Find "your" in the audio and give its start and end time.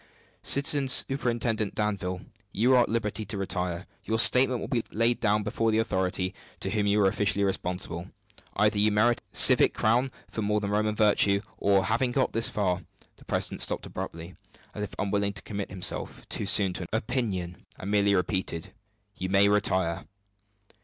4.03-4.17